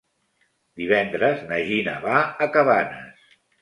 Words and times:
Divendres 0.81 1.45
na 1.53 1.61
Gina 1.69 1.97
va 2.09 2.19
a 2.49 2.53
Cabanes. 2.59 3.35